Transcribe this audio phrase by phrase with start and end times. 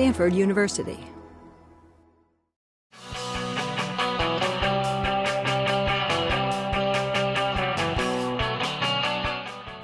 [0.00, 0.98] Stanford University.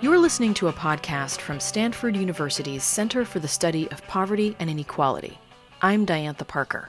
[0.01, 4.71] You're listening to a podcast from Stanford University's Center for the Study of Poverty and
[4.71, 5.39] Inequality.
[5.83, 6.89] I'm Diantha Parker.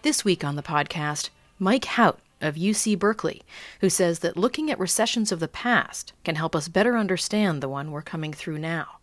[0.00, 1.28] This week on the podcast,
[1.58, 3.42] Mike Hout of UC Berkeley,
[3.82, 7.68] who says that looking at recessions of the past can help us better understand the
[7.68, 8.97] one we're coming through now.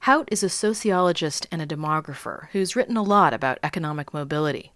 [0.00, 4.72] Hout is a sociologist and a demographer who's written a lot about economic mobility.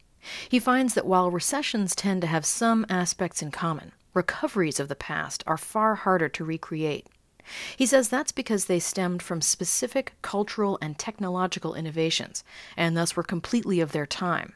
[0.49, 4.95] He finds that while recessions tend to have some aspects in common, recoveries of the
[4.95, 7.07] past are far harder to recreate.
[7.77, 12.43] He says that's because they stemmed from specific cultural and technological innovations,
[12.77, 14.55] and thus were completely of their time.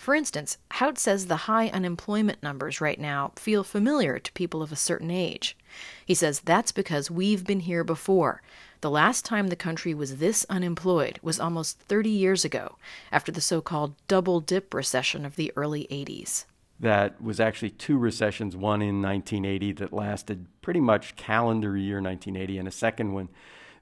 [0.00, 4.72] For instance, Hout says the high unemployment numbers right now feel familiar to people of
[4.72, 5.58] a certain age.
[6.06, 8.40] He says that's because we've been here before.
[8.80, 12.78] The last time the country was this unemployed was almost 30 years ago,
[13.12, 16.46] after the so called double dip recession of the early 80s
[16.82, 22.56] that was actually two recessions one in 1980 that lasted pretty much calendar year 1980
[22.56, 23.28] and a second one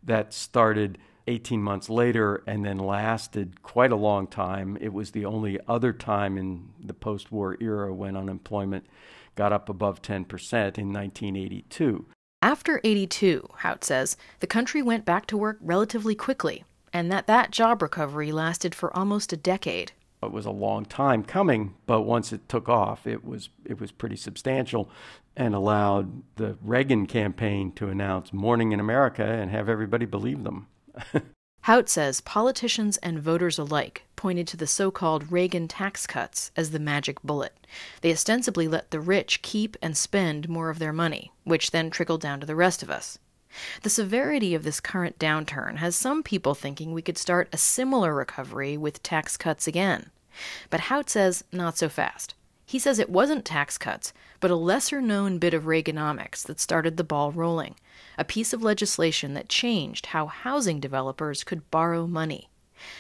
[0.03, 0.99] that started
[1.29, 4.77] 18 months later and then lasted quite a long time.
[4.81, 8.87] It was the only other time in the post-war era when unemployment
[9.37, 12.07] got up above 10% in 1982
[12.41, 17.51] after 82 hout says the country went back to work relatively quickly and that that
[17.51, 19.93] job recovery lasted for almost a decade.
[20.23, 23.93] It was a long time coming, but once it took off, it was it was
[23.93, 24.91] pretty substantial
[25.37, 30.67] and allowed the Reagan campaign to announce morning in America and have everybody believe them.
[31.63, 36.71] Hout says politicians and voters alike pointed to the so called Reagan tax cuts as
[36.71, 37.55] the magic bullet.
[38.01, 42.23] They ostensibly let the rich keep and spend more of their money, which then trickled
[42.23, 43.19] down to the rest of us.
[43.83, 48.15] The severity of this current downturn has some people thinking we could start a similar
[48.15, 50.11] recovery with tax cuts again.
[50.71, 52.35] But Hout says not so fast.
[52.69, 56.99] He says it wasn't tax cuts, but a lesser known bit of Reaganomics that started
[56.99, 57.77] the ball rolling,
[58.19, 62.51] a piece of legislation that changed how housing developers could borrow money.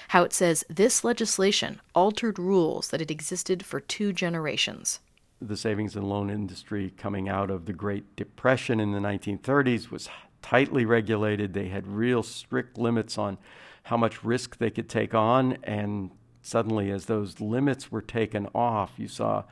[0.08, 5.00] Hout says this legislation altered rules that had existed for two generations.
[5.38, 10.08] The savings and loan industry coming out of the Great Depression in the 1930s was
[10.40, 11.52] tightly regulated.
[11.52, 13.36] They had real strict limits on
[13.82, 15.58] how much risk they could take on.
[15.62, 16.10] And
[16.48, 19.44] suddenly, as those limits were taken off, you saw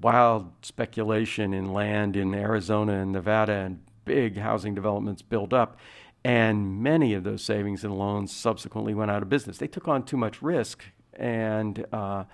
[0.00, 5.78] wild speculation in land in Arizona and Nevada and big housing developments build up.
[6.24, 9.58] And many of those savings and loans subsequently went out of business.
[9.58, 10.82] They took on too much risk.
[11.14, 12.24] And, uh,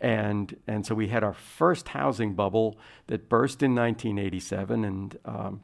[0.00, 2.78] and, and so we had our first housing bubble
[3.08, 4.84] that burst in 1987.
[4.84, 5.62] And um,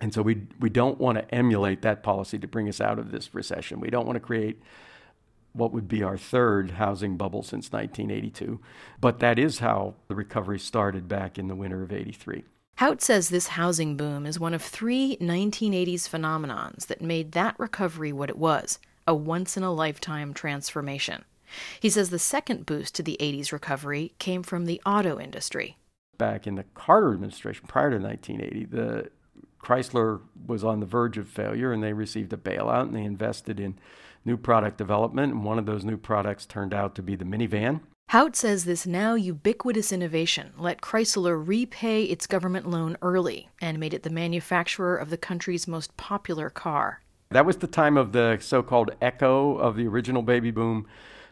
[0.00, 3.10] and so we, we don't want to emulate that policy to bring us out of
[3.10, 3.80] this recession.
[3.80, 4.60] We don't want to create
[5.56, 8.60] what would be our third housing bubble since 1982.
[9.00, 12.44] But that is how the recovery started back in the winter of 83.
[12.76, 18.12] Hout says this housing boom is one of three 1980s phenomenons that made that recovery
[18.12, 21.24] what it was a once in a lifetime transformation.
[21.80, 25.76] He says the second boost to the 80s recovery came from the auto industry.
[26.18, 29.10] Back in the Carter administration prior to 1980, the
[29.62, 33.60] Chrysler was on the verge of failure and they received a bailout and they invested
[33.60, 33.78] in
[34.26, 35.32] new product development.
[35.32, 37.80] And one of those new products turned out to be the minivan.
[38.10, 43.94] Hout says this now ubiquitous innovation let Chrysler repay its government loan early and made
[43.94, 47.00] it the manufacturer of the country's most popular car.
[47.30, 50.86] That was the time of the so called echo of the original baby boom,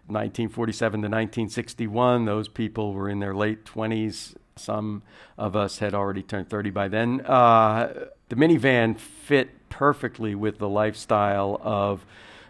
[0.07, 2.25] 1947 to 1961.
[2.25, 4.35] Those people were in their late 20s.
[4.57, 5.03] Some
[5.39, 7.21] of us had already turned 30 by then.
[7.21, 12.05] Uh, the minivan fit perfectly with the lifestyle of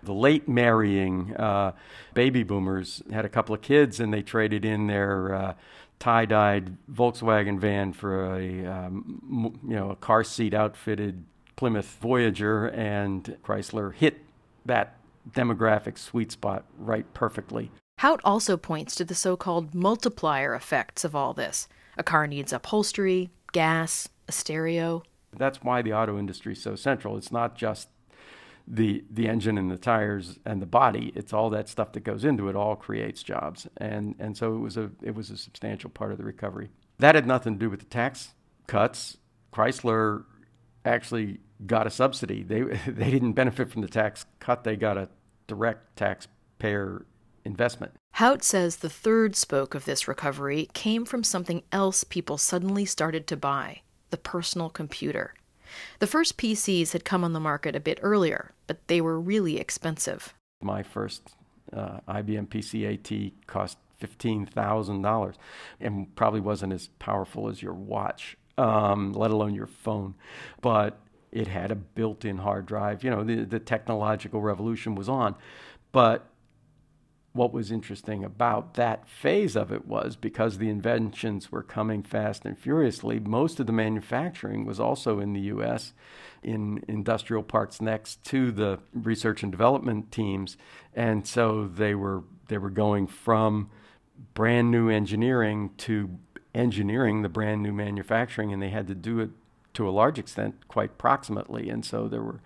[0.04, 1.72] the late marrying uh,
[2.14, 3.02] baby boomers.
[3.12, 5.54] Had a couple of kids, and they traded in their uh,
[5.98, 11.24] tie-dyed Volkswagen van for a um, you know a car seat outfitted
[11.56, 14.20] Plymouth Voyager, and Chrysler hit
[14.66, 14.96] that
[15.30, 17.70] demographic sweet spot right perfectly.
[17.98, 21.68] Hout also points to the so called multiplier effects of all this.
[21.96, 25.04] A car needs upholstery, gas, a stereo,
[25.38, 27.16] that's why the auto industry is so central.
[27.16, 27.88] It's not just
[28.66, 31.12] the the engine and the tires and the body.
[31.14, 32.56] It's all that stuff that goes into it.
[32.56, 36.18] All creates jobs, and and so it was a it was a substantial part of
[36.18, 36.70] the recovery.
[36.98, 38.34] That had nothing to do with the tax
[38.66, 39.18] cuts.
[39.52, 40.24] Chrysler
[40.84, 42.42] actually got a subsidy.
[42.42, 44.64] They they didn't benefit from the tax cut.
[44.64, 45.08] They got a
[45.46, 47.04] direct taxpayer
[47.44, 47.92] investment.
[48.12, 53.26] Hout says the third spoke of this recovery came from something else people suddenly started
[53.26, 55.34] to buy the personal computer.
[55.98, 59.58] The first PCs had come on the market a bit earlier, but they were really
[59.58, 60.34] expensive.
[60.62, 61.34] My first
[61.72, 65.34] uh, IBM PCAT cost $15,000
[65.80, 70.14] and probably wasn't as powerful as your watch, um, let alone your phone.
[70.60, 70.98] But
[71.32, 73.02] it had a built in hard drive.
[73.02, 75.34] You know, the, the technological revolution was on.
[75.92, 76.28] But
[77.34, 82.44] what was interesting about that phase of it was because the inventions were coming fast
[82.44, 85.92] and furiously, most of the manufacturing was also in the US
[86.44, 90.56] in industrial parks next to the research and development teams.
[90.94, 93.68] And so they were they were going from
[94.34, 96.10] brand new engineering to
[96.54, 99.30] engineering the brand new manufacturing and they had to do it
[99.72, 101.68] to a large extent quite proximately.
[101.68, 102.40] And so there were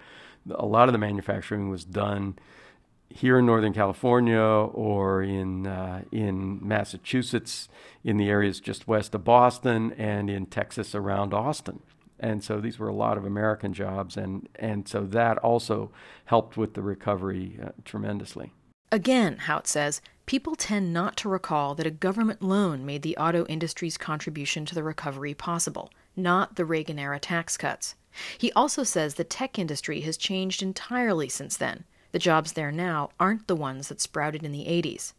[0.51, 2.39] a lot of the manufacturing was done
[3.19, 7.69] here in Northern California or in uh, in Massachusetts,
[8.05, 11.81] in the areas just west of Boston, and in Texas around Austin.
[12.21, 15.91] And so these were a lot of American jobs, and and so that also
[16.27, 18.53] helped with the recovery uh, tremendously.
[18.91, 23.45] Again, Hout says, people tend not to recall that a government loan made the auto
[23.47, 27.97] industry's contribution to the recovery possible, not the Reagan era tax cuts.
[28.39, 33.11] He also says the tech industry has changed entirely since then the jobs there now
[33.19, 35.13] aren't the ones that sprouted in the 80s.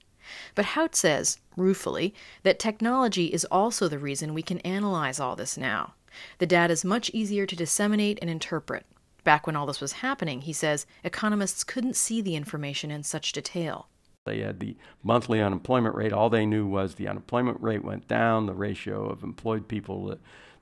[0.55, 2.13] But Hout says, ruefully,
[2.43, 5.93] that technology is also the reason we can analyze all this now.
[6.39, 8.85] The data is much easier to disseminate and interpret.
[9.23, 13.31] Back when all this was happening, he says, economists couldn't see the information in such
[13.31, 13.87] detail.
[14.25, 16.13] They had the monthly unemployment rate.
[16.13, 20.03] All they knew was the unemployment rate went down, the ratio of employed people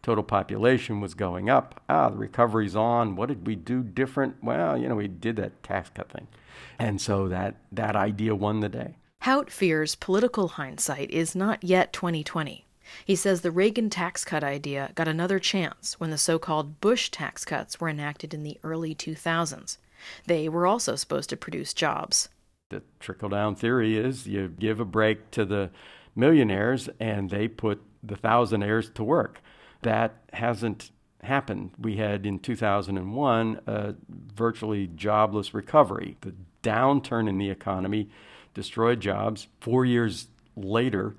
[0.07, 1.81] total population was going up.
[1.89, 3.17] Ah, the recovery's on.
[3.17, 4.41] What did we do different?
[4.41, 6.29] Well, you know, we did that tax cut thing.
[6.79, 8.95] And so that, that idea won the day.
[9.19, 12.65] Hout fears political hindsight is not yet 2020.
[13.03, 17.09] He says the Reagan tax cut idea got another chance when the so called Bush
[17.09, 19.77] tax cuts were enacted in the early 2000s.
[20.25, 22.29] They were also supposed to produce jobs.
[22.69, 25.69] The trickle down theory is you give a break to the
[26.15, 29.41] millionaires and they put the thousandaires to work.
[29.87, 30.91] That hasn't
[31.23, 31.71] happened.
[31.79, 33.95] We had in 2001 a
[34.35, 36.17] virtually jobless recovery.
[36.19, 38.09] The downturn in the economy
[38.53, 39.47] destroyed jobs.
[39.61, 41.15] Four years later,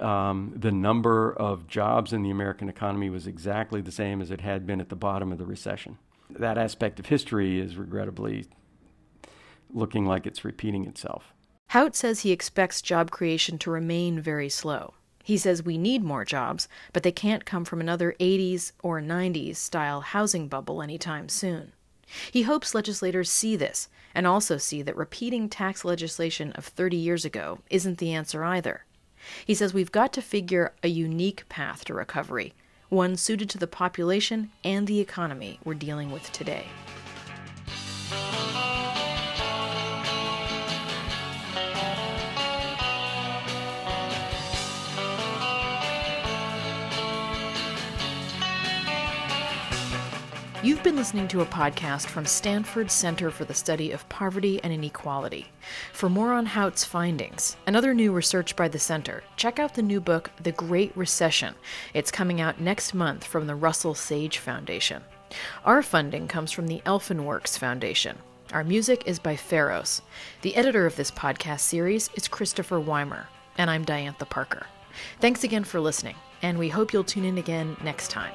[0.00, 4.40] um, the number of jobs in the American economy was exactly the same as it
[4.40, 5.96] had been at the bottom of the recession.
[6.30, 8.46] That aspect of history is regrettably
[9.72, 11.32] looking like it's repeating itself.
[11.68, 14.94] Hout says he expects job creation to remain very slow.
[15.30, 19.54] He says we need more jobs, but they can't come from another 80s or 90s
[19.54, 21.70] style housing bubble anytime soon.
[22.32, 27.24] He hopes legislators see this and also see that repeating tax legislation of 30 years
[27.24, 28.84] ago isn't the answer either.
[29.46, 32.52] He says we've got to figure a unique path to recovery,
[32.88, 36.66] one suited to the population and the economy we're dealing with today.
[50.62, 54.70] You've been listening to a podcast from Stanford Center for the Study of Poverty and
[54.70, 55.46] Inequality.
[55.94, 59.80] For more on Hout's findings and other new research by the center, check out the
[59.80, 61.54] new book, The Great Recession.
[61.94, 65.02] It's coming out next month from the Russell Sage Foundation.
[65.64, 68.18] Our funding comes from the Elfenworks Foundation.
[68.52, 70.02] Our music is by Pharos.
[70.42, 74.66] The editor of this podcast series is Christopher Weimer, and I'm Diantha Parker.
[75.20, 78.34] Thanks again for listening, and we hope you'll tune in again next time.